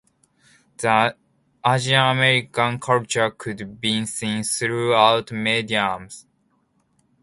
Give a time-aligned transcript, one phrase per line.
[0.77, 1.15] The
[1.63, 6.25] Asian American culture could be seen throughout mediums.